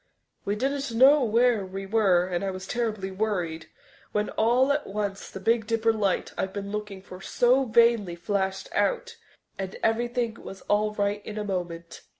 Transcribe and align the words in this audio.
We 0.45 0.55
didn't 0.55 0.91
know 0.97 1.23
where 1.23 1.63
we 1.63 1.85
were 1.85 2.25
and 2.25 2.43
I 2.43 2.49
was 2.49 2.65
terribly 2.65 3.11
worried, 3.11 3.67
when 4.13 4.29
all 4.31 4.71
at 4.71 4.87
once 4.87 5.29
the 5.29 5.39
Big 5.39 5.67
Dipper 5.67 5.93
light 5.93 6.33
I'd 6.39 6.53
been 6.53 6.71
looking 6.71 7.03
for 7.03 7.21
so 7.21 7.65
vainly 7.65 8.15
flashed 8.15 8.67
out, 8.73 9.17
and 9.59 9.75
everything 9.83 10.41
was 10.41 10.61
all 10.61 10.95
right 10.95 11.23
in 11.23 11.37
a 11.37 11.43
moment. 11.43 12.01